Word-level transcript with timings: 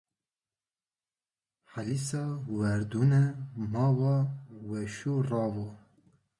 Helisa 1.71 2.23
werdunê 2.55 3.23
mawa 3.71 4.15
wesu 4.69 5.13
rawa. 5.29 5.67